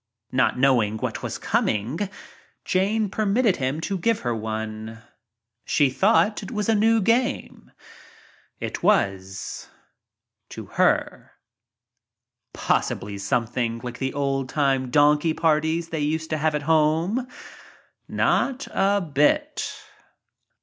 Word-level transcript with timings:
Not 0.31 0.57
know 0.57 0.81
ing 0.81 0.97
what 0.97 1.21
was 1.21 1.37
coming, 1.37 2.09
Jane 2.65 3.07
permitted 3.07 3.57
him 3.57 3.79
to 3.81 3.99
give 3.99 4.21
her 4.21 4.33
one. 4.35 5.03
She 5.63 5.91
thought 5.91 6.41
it 6.41 6.49
was 6.49 6.67
a 6.67 6.73
new 6.73 7.01
game. 7.01 7.71
It 8.59 8.81
was— 8.81 9.69
to 10.53 10.65
her. 10.81 11.33
Possibly 12.51 13.19
something 13.19 13.79
like 13.83 13.99
the 13.99 14.13
old 14.15 14.51
Jtime 14.51 14.89
donkey 14.89 15.35
parties 15.35 15.89
they 15.89 15.99
used 15.99 16.31
to 16.31 16.37
have 16.39 16.55
at 16.55 16.63
home? 16.63 17.27
Not 18.07 18.67
d 18.73 18.99
bit! 19.13 19.71